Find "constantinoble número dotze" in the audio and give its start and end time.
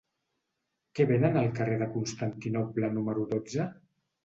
1.97-3.71